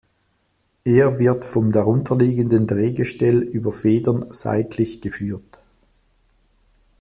[0.83, 5.61] Er wird vom darunterliegenden Drehgestell über Federn seitlich geführt.